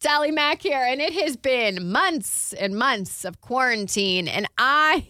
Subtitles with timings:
[0.00, 5.08] Sally Mack here, and it has been months and months of quarantine, and I.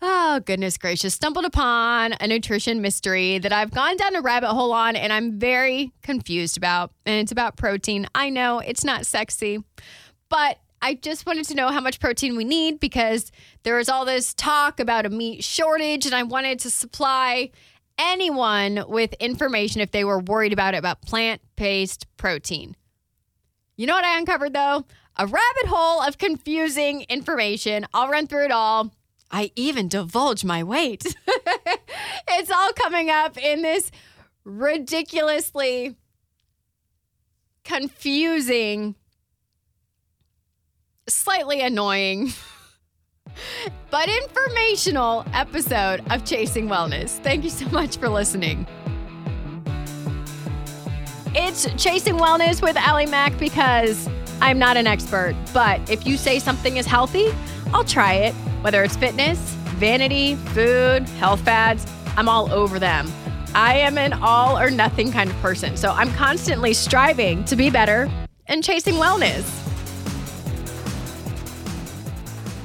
[0.00, 1.14] Oh, goodness gracious.
[1.14, 5.38] Stumbled upon a nutrition mystery that I've gone down a rabbit hole on and I'm
[5.38, 6.92] very confused about.
[7.04, 8.06] And it's about protein.
[8.14, 9.62] I know it's not sexy,
[10.28, 13.32] but I just wanted to know how much protein we need because
[13.62, 17.50] there is all this talk about a meat shortage, and I wanted to supply
[17.98, 22.76] anyone with information if they were worried about it about plant based protein.
[23.76, 24.84] You know what I uncovered though?
[25.16, 27.86] A rabbit hole of confusing information.
[27.92, 28.92] I'll run through it all.
[29.30, 31.04] I even divulge my weight.
[32.28, 33.90] it's all coming up in this
[34.44, 35.96] ridiculously
[37.64, 38.94] confusing,
[41.08, 42.32] slightly annoying,
[43.90, 47.18] but informational episode of Chasing Wellness.
[47.22, 48.66] Thank you so much for listening.
[51.38, 54.08] It's Chasing Wellness with Allie Mack because
[54.40, 57.26] I'm not an expert, but if you say something is healthy,
[57.74, 58.32] I'll try it.
[58.62, 59.38] Whether it's fitness,
[59.74, 63.12] vanity, food, health fads, I'm all over them.
[63.54, 65.76] I am an all or nothing kind of person.
[65.76, 68.10] So I'm constantly striving to be better
[68.46, 69.65] and chasing wellness.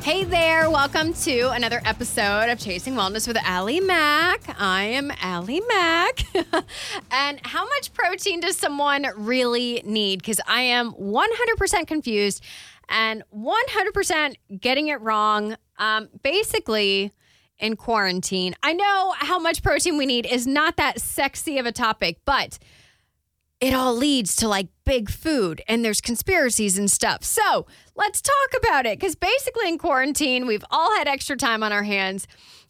[0.01, 4.59] Hey there, welcome to another episode of Chasing Wellness with Allie Mack.
[4.59, 6.25] I am Allie Mack.
[7.11, 10.17] and how much protein does someone really need?
[10.17, 12.43] Because I am 100% confused
[12.89, 15.55] and 100% getting it wrong.
[15.77, 17.11] Um, basically,
[17.59, 21.71] in quarantine, I know how much protein we need is not that sexy of a
[21.71, 22.57] topic, but
[23.61, 27.23] it all leads to like big food and there's conspiracies and stuff.
[27.23, 31.71] So let's talk about it because basically in quarantine, we've all had extra time on
[31.71, 32.27] our hands.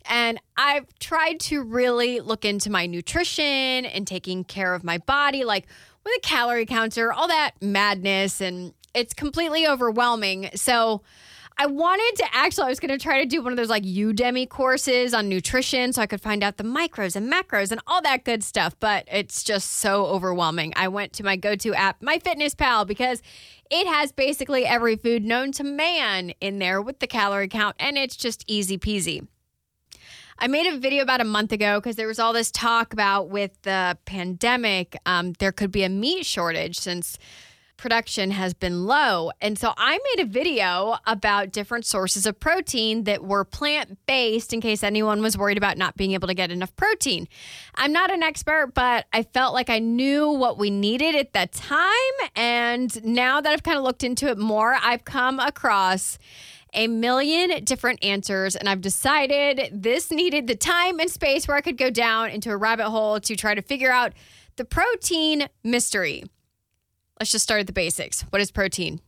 [0.09, 5.45] And I've tried to really look into my nutrition and taking care of my body,
[5.45, 5.65] like
[6.03, 8.41] with a calorie counter, all that madness.
[8.41, 10.49] And it's completely overwhelming.
[10.55, 11.03] So,
[11.57, 13.83] I wanted to actually, I was going to try to do one of those like
[13.83, 18.01] Udemy courses on nutrition so I could find out the micros and macros and all
[18.01, 20.73] that good stuff, but it's just so overwhelming.
[20.75, 23.21] I went to my go to app, MyFitnessPal, because
[23.69, 27.97] it has basically every food known to man in there with the calorie count, and
[27.97, 29.27] it's just easy peasy.
[30.39, 33.29] I made a video about a month ago because there was all this talk about
[33.29, 37.19] with the pandemic, um, there could be a meat shortage since
[37.81, 39.31] production has been low.
[39.41, 44.53] And so I made a video about different sources of protein that were plant based
[44.53, 47.27] in case anyone was worried about not being able to get enough protein.
[47.73, 51.53] I'm not an expert, but I felt like I knew what we needed at that
[51.53, 51.89] time.
[52.35, 56.19] And now that I've kind of looked into it more, I've come across
[56.73, 58.55] a million different answers.
[58.55, 62.51] And I've decided this needed the time and space where I could go down into
[62.51, 64.13] a rabbit hole to try to figure out
[64.55, 66.25] the protein mystery.
[67.21, 68.23] Let's just start at the basics.
[68.31, 68.99] What is protein?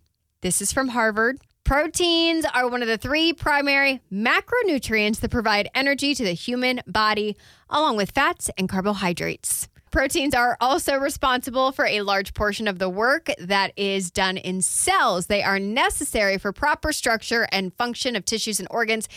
[0.42, 1.40] This is from Harvard.
[1.64, 7.36] Proteins are one of the three primary macronutrients that provide energy to the human body,
[7.72, 9.68] along with fats and carbohydrates.
[9.90, 14.62] Proteins are also responsible for a large portion of the work that is done in
[14.62, 15.26] cells.
[15.26, 19.10] They are necessary for proper structure and function of tissues and organs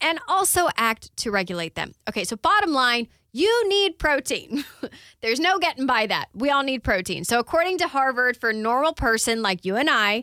[0.00, 1.92] and also act to regulate them.
[2.08, 4.64] Okay, so bottom line, you need protein.
[5.20, 6.26] There's no getting by that.
[6.34, 7.24] We all need protein.
[7.24, 10.22] So, according to Harvard, for a normal person like you and I,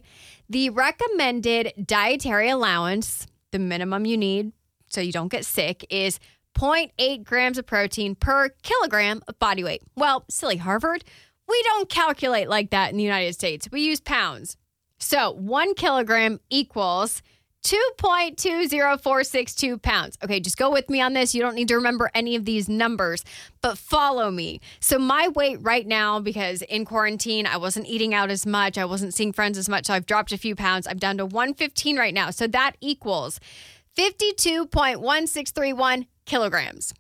[0.50, 4.54] the recommended dietary allowance, the minimum you need
[4.88, 6.20] so you don't get sick, is
[6.56, 9.82] 0.8 grams of protein per kilogram of body weight.
[9.96, 11.04] Well, silly Harvard,
[11.50, 13.68] we don't calculate like that in the United States.
[13.72, 14.56] We use pounds.
[15.00, 17.22] So, one kilogram equals
[17.64, 20.18] 2.20462 pounds.
[20.24, 21.36] Okay, just go with me on this.
[21.36, 23.24] You don't need to remember any of these numbers,
[23.62, 24.60] but follow me.
[24.80, 28.86] So, my weight right now, because in quarantine, I wasn't eating out as much, I
[28.86, 29.86] wasn't seeing friends as much.
[29.86, 30.88] So, I've dropped a few pounds.
[30.88, 32.32] I'm down to 115 right now.
[32.32, 33.40] So, that equals
[33.96, 36.94] 52.1631 kilograms.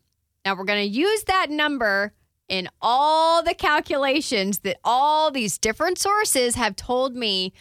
[0.46, 2.14] Now, we're going to use that number
[2.48, 7.54] in all the calculations that all these different sources have told me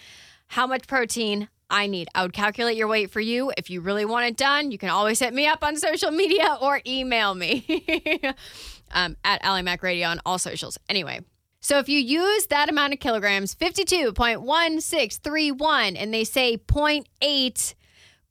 [0.48, 2.08] how much protein I need.
[2.14, 3.52] I would calculate your weight for you.
[3.56, 6.58] If you really want it done, you can always hit me up on social media
[6.60, 8.20] or email me
[8.90, 10.78] um, at Allie Mac Radio on all socials.
[10.88, 11.20] Anyway,
[11.60, 17.74] so if you use that amount of kilograms, 52.1631, and they say 0.8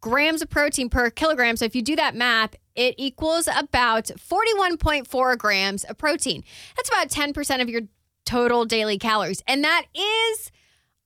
[0.02, 1.58] grams of protein per kilogram.
[1.58, 6.44] So if you do that math, it equals about 41.4 grams of protein.
[6.76, 7.82] That's about 10% of your
[8.26, 9.44] total daily calories.
[9.48, 10.52] And that is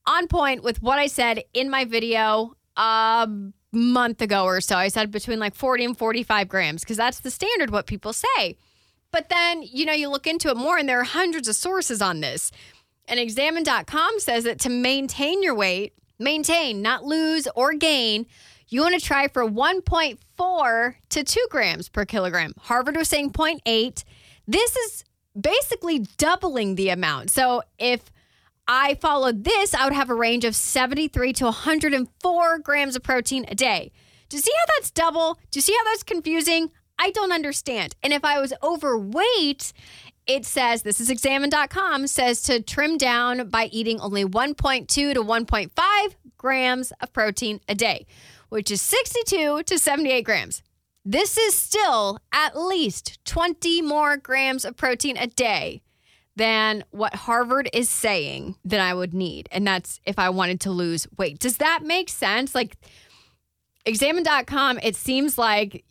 [0.06, 3.28] on point with what I said in my video a
[3.72, 4.76] month ago or so.
[4.76, 8.58] I said between like 40 and 45 grams because that's the standard what people say.
[9.12, 12.02] But then, you know, you look into it more and there are hundreds of sources
[12.02, 12.52] on this.
[13.08, 18.26] And examine.com says that to maintain your weight, maintain, not lose or gain,
[18.70, 22.54] you want to try for 1.4 to 2 grams per kilogram.
[22.60, 24.04] Harvard was saying 0.8.
[24.48, 25.04] This is
[25.40, 27.30] basically doubling the amount.
[27.30, 28.12] So if
[28.68, 33.46] I followed this, I would have a range of 73 to 104 grams of protein
[33.48, 33.92] a day.
[34.30, 35.38] Do you see how that's double?
[35.52, 36.72] Do you see how that's confusing?
[36.98, 37.96] I don't understand.
[38.02, 39.74] And if I was overweight,
[40.26, 46.16] it says this is examine.com says to trim down by eating only 1.2 to 1.5
[46.38, 48.06] grams of protein a day,
[48.50, 50.64] which is 62 to 78 grams.
[51.04, 55.82] This is still at least 20 more grams of protein a day
[56.36, 59.48] than what Harvard is saying that I would need.
[59.52, 61.40] And that's if I wanted to lose weight.
[61.40, 62.56] Does that make sense?
[62.56, 62.78] Like,
[63.86, 65.84] examine.com, it seems like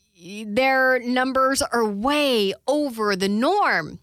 [0.47, 3.99] their numbers are way over the norm.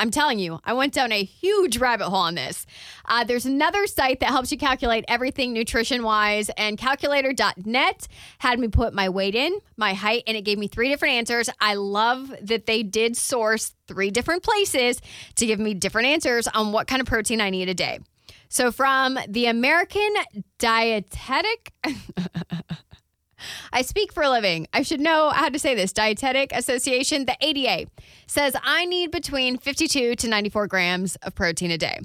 [0.00, 2.64] I'm telling you, I went down a huge rabbit hole on this.
[3.04, 8.08] Uh, there's another site that helps you calculate everything nutrition wise, and calculator.net
[8.38, 11.50] had me put my weight in, my height, and it gave me three different answers.
[11.60, 15.02] I love that they did source three different places
[15.34, 17.98] to give me different answers on what kind of protein I need a day.
[18.48, 20.14] So, from the American
[20.58, 21.72] Dietetic.
[23.72, 24.66] I speak for a living.
[24.72, 25.92] I should know how to say this.
[25.92, 27.90] Dietetic Association, the ADA,
[28.26, 32.00] says I need between 52 to 94 grams of protein a day.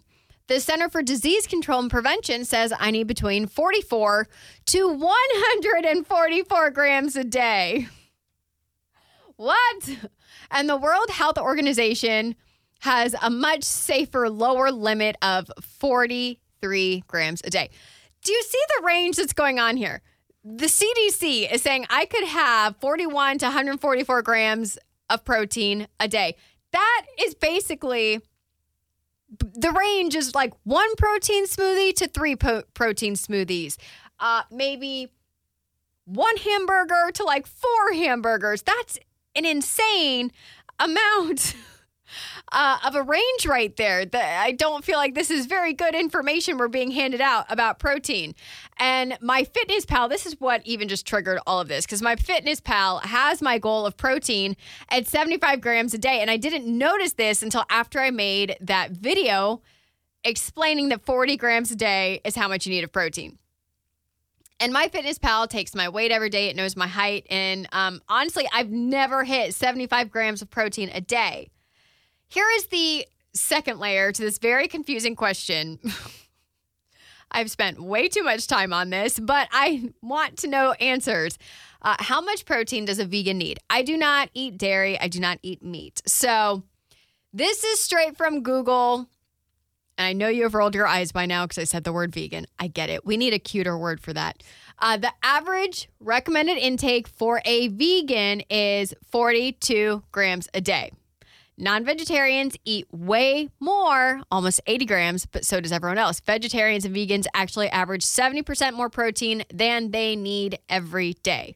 [0.47, 4.27] The Center for Disease Control and Prevention says I need between 44
[4.67, 7.87] to 144 grams a day.
[9.37, 9.89] What?
[10.51, 12.35] And the World Health Organization
[12.81, 17.71] has a much safer lower limit of 43 grams a day.
[18.23, 20.01] Do you see the range that's going on here?
[20.45, 24.77] The CDC is saying I could have 41 to 144 grams
[25.09, 26.35] of protein a day.
[26.71, 28.21] That is basically
[29.55, 33.77] the range is like one protein smoothie to three po- protein smoothies.
[34.19, 35.11] Uh, maybe
[36.05, 38.61] one hamburger to like four hamburgers.
[38.61, 38.99] That's
[39.35, 40.31] an insane
[40.79, 41.55] amount.
[42.51, 44.05] uh, of a range right there.
[44.05, 47.79] That I don't feel like this is very good information we're being handed out about
[47.79, 48.35] protein.
[48.77, 53.57] And MyFitnessPal, this is what even just triggered all of this because MyFitnessPal has my
[53.57, 54.55] goal of protein
[54.89, 56.21] at 75 grams a day.
[56.21, 59.61] And I didn't notice this until after I made that video
[60.23, 63.37] explaining that 40 grams a day is how much you need of protein.
[64.59, 66.47] And MyFitnessPal takes my weight every day.
[66.47, 67.27] It knows my height.
[67.29, 71.49] And um, honestly, I've never hit 75 grams of protein a day.
[72.27, 75.79] Here is the second layer to this very confusing question.
[77.31, 81.37] I've spent way too much time on this, but I want to know answers.
[81.81, 83.59] Uh, how much protein does a vegan need?
[83.69, 86.01] I do not eat dairy, I do not eat meat.
[86.05, 86.63] So
[87.33, 89.07] this is straight from Google.
[89.97, 92.13] And I know you have rolled your eyes by now because I said the word
[92.13, 92.47] vegan.
[92.59, 93.05] I get it.
[93.05, 94.41] We need a cuter word for that.
[94.79, 100.91] Uh, the average recommended intake for a vegan is 42 grams a day.
[101.57, 106.19] Non vegetarians eat way more, almost 80 grams, but so does everyone else.
[106.19, 111.55] Vegetarians and vegans actually average 70% more protein than they need every day.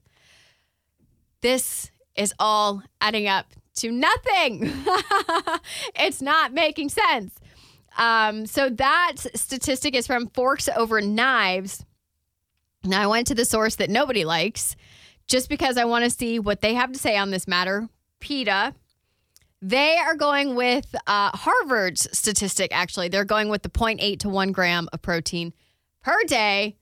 [1.41, 4.71] This is all adding up to nothing.
[5.95, 7.33] it's not making sense.
[7.97, 11.85] Um, so that statistic is from Forks Over Knives.
[12.85, 14.77] Now, I went to the source that nobody likes
[15.27, 17.89] just because I want to see what they have to say on this matter.
[18.21, 18.73] PETA,
[19.61, 23.09] they are going with uh, Harvard's statistic, actually.
[23.09, 25.53] They're going with the 0.8 to 1 gram of protein
[26.01, 26.77] per day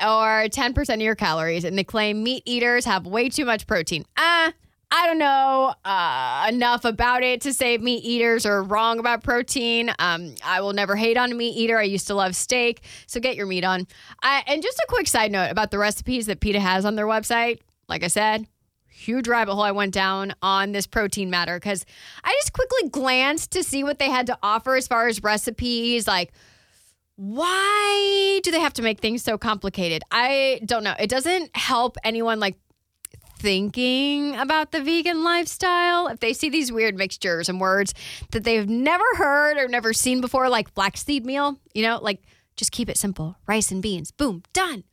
[0.00, 1.64] or 10% of your calories.
[1.64, 4.04] And they claim meat eaters have way too much protein.
[4.16, 4.52] Ah, uh,
[4.94, 9.90] I don't know uh, enough about it to say meat eaters are wrong about protein.
[9.98, 11.78] Um, I will never hate on a meat eater.
[11.78, 13.86] I used to love steak, so get your meat on.
[14.22, 17.06] I, and just a quick side note about the recipes that PETA has on their
[17.06, 17.60] website.
[17.88, 18.46] Like I said,
[18.92, 21.84] huge rabbit hole I went down on this protein matter because
[22.22, 26.06] I just quickly glanced to see what they had to offer as far as recipes.
[26.06, 26.32] Like,
[27.16, 30.02] why do they have to make things so complicated?
[30.10, 30.94] I don't know.
[30.98, 32.56] It doesn't help anyone like
[33.38, 37.92] thinking about the vegan lifestyle if they see these weird mixtures and words
[38.30, 42.22] that they've never heard or never seen before, like flaxseed meal, you know, like
[42.56, 44.84] just keep it simple rice and beans, boom, done.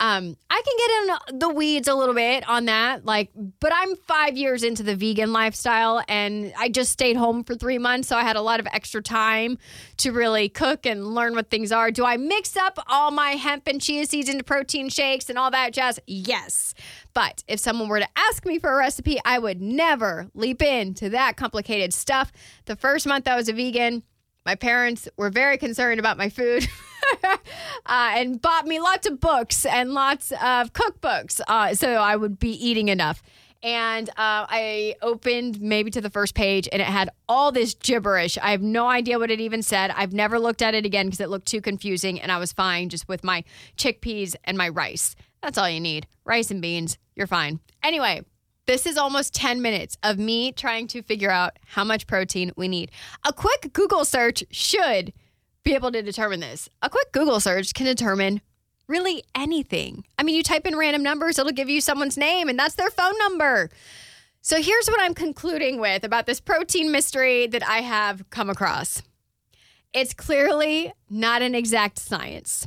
[0.00, 3.96] Um, I can get in the weeds a little bit on that, like, but I'm
[3.96, 8.08] five years into the vegan lifestyle and I just stayed home for three months.
[8.08, 9.58] So I had a lot of extra time
[9.98, 11.90] to really cook and learn what things are.
[11.90, 15.50] Do I mix up all my hemp and chia seeds into protein shakes and all
[15.50, 15.98] that jazz?
[16.06, 16.74] Yes.
[17.12, 21.08] But if someone were to ask me for a recipe, I would never leap into
[21.10, 22.30] that complicated stuff.
[22.66, 24.04] The first month I was a vegan,
[24.46, 26.68] My parents were very concerned about my food.
[27.24, 27.38] uh,
[27.86, 32.50] and bought me lots of books and lots of cookbooks uh, so I would be
[32.50, 33.22] eating enough.
[33.62, 38.38] And uh, I opened maybe to the first page and it had all this gibberish.
[38.38, 39.90] I have no idea what it even said.
[39.96, 42.88] I've never looked at it again because it looked too confusing and I was fine
[42.88, 43.42] just with my
[43.76, 45.16] chickpeas and my rice.
[45.42, 46.98] That's all you need rice and beans.
[47.16, 47.58] You're fine.
[47.82, 48.22] Anyway,
[48.66, 52.68] this is almost 10 minutes of me trying to figure out how much protein we
[52.68, 52.90] need.
[53.26, 55.12] A quick Google search should
[55.64, 56.68] be able to determine this.
[56.82, 58.40] A quick Google search can determine
[58.86, 60.04] really anything.
[60.18, 62.90] I mean, you type in random numbers, it'll give you someone's name, and that's their
[62.90, 63.70] phone number.
[64.40, 69.02] So here's what I'm concluding with about this protein mystery that I have come across
[69.92, 72.66] it's clearly not an exact science.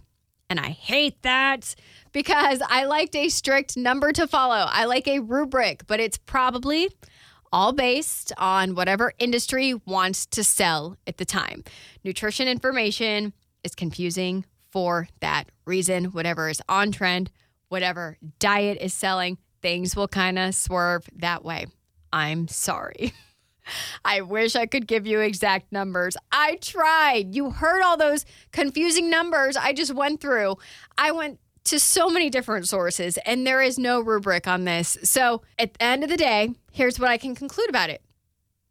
[0.50, 1.76] And I hate that
[2.12, 4.66] because I liked a strict number to follow.
[4.70, 6.90] I like a rubric, but it's probably
[7.52, 11.64] all based on whatever industry wants to sell at the time.
[12.04, 16.06] Nutrition information is confusing for that reason.
[16.06, 17.30] Whatever is on trend,
[17.70, 21.68] whatever diet is selling, things will kind of swerve that way.
[22.14, 23.14] I'm sorry.
[24.06, 26.18] I wish I could give you exact numbers.
[26.32, 27.36] I tried.
[27.36, 30.56] You heard all those confusing numbers I just went through.
[30.98, 34.98] I went to so many different sources, and there is no rubric on this.
[35.04, 38.02] So at the end of the day, here's what I can conclude about it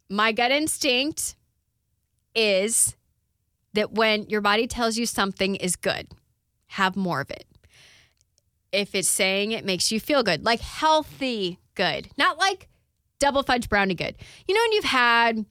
[0.09, 1.37] my gut instinct
[2.35, 2.97] is
[3.75, 6.09] that when your body tells you something is good,
[6.67, 7.47] have more of it.
[8.73, 12.69] If it's saying it makes you feel good, like healthy good, not like
[13.19, 14.17] double fudge brownie good.
[14.47, 15.45] You know, when you've had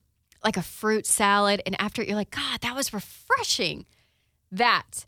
[0.43, 3.85] like a fruit salad and after it, you're like, God, that was refreshing.
[4.51, 5.05] That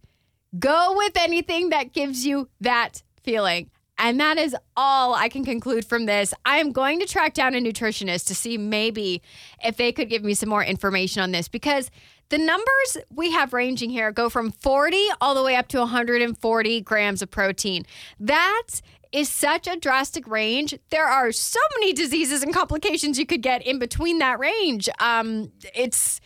[0.57, 3.69] Go with anything that gives you that feeling.
[3.97, 6.33] And that is all I can conclude from this.
[6.43, 9.21] I am going to track down a nutritionist to see maybe
[9.63, 11.91] if they could give me some more information on this because
[12.29, 16.81] the numbers we have ranging here go from 40 all the way up to 140
[16.81, 17.85] grams of protein.
[18.19, 18.81] That
[19.11, 20.73] is such a drastic range.
[20.89, 24.89] There are so many diseases and complications you could get in between that range.
[24.99, 26.21] Um, it's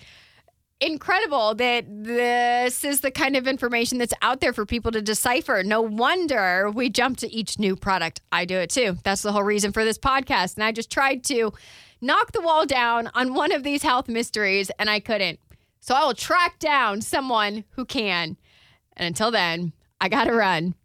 [0.81, 5.63] incredible that this is the kind of information that's out there for people to decipher.
[5.63, 8.21] No wonder we jump to each new product.
[8.31, 8.97] I do it too.
[9.03, 10.55] That's the whole reason for this podcast.
[10.55, 11.53] And I just tried to
[12.01, 15.39] knock the wall down on one of these health mysteries and I couldn't.
[15.79, 18.37] So I will track down someone who can.
[18.97, 20.75] And until then, I got to run.